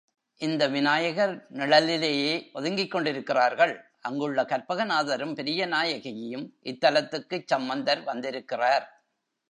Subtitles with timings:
[0.41, 3.73] இந்த விநாயகர் நிழலிலேயே ஒதுங்கிக் கொண்டிருக்கிறார்கள்
[4.01, 8.85] அங்குள்ள கற்பகநாதரும் பெரியநாயகியும், இத் தலத்துக்குச் சம்பந்தர் வந்திருக்கிறார்.